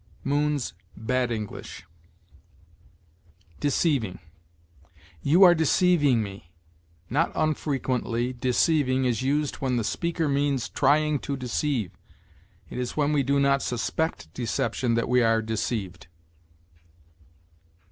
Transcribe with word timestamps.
Moon's 0.23 0.73
"Bad 0.97 1.31
English." 1.31 1.85
DECEIVING. 3.59 4.17
"You 5.21 5.43
are 5.43 5.53
deceiving 5.53 6.23
me." 6.23 6.55
Not 7.07 7.31
unfrequently 7.35 8.33
deceiving 8.33 9.05
is 9.05 9.21
used 9.21 9.57
when 9.57 9.77
the 9.77 9.83
speaker 9.83 10.27
means 10.27 10.69
trying 10.69 11.19
to 11.19 11.37
deceive. 11.37 11.91
It 12.67 12.79
is 12.79 12.97
when 12.97 13.13
we 13.13 13.21
do 13.21 13.39
not 13.39 13.61
suspect 13.61 14.33
deception 14.33 14.95
that 14.95 15.07
we 15.07 15.21
are 15.21 15.39
deceived. 15.39 16.07